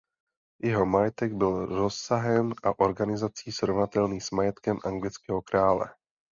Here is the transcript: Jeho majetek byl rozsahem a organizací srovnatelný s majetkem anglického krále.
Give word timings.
Jeho 0.63 0.85
majetek 0.85 1.33
byl 1.33 1.65
rozsahem 1.65 2.53
a 2.63 2.79
organizací 2.79 3.51
srovnatelný 3.51 4.21
s 4.21 4.31
majetkem 4.31 4.77
anglického 4.85 5.41
krále. 5.41 5.95